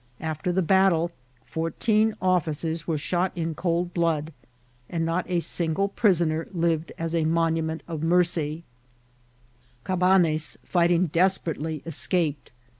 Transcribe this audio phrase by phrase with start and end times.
[0.19, 1.11] After the battle,
[1.45, 4.33] fourteen officers were shot in cold blood,
[4.89, 8.63] and not a single prisoner lived as a monument of mercy*
[9.83, 12.51] Cabanes, fighting desperately, escaped.